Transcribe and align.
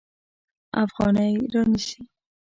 افغانۍ 0.83 1.33
رانیسي. 1.53 1.99